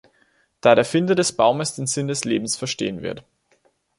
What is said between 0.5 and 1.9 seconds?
Da der Finder des Baumes, den